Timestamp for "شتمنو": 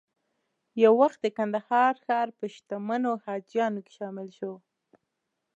2.55-3.11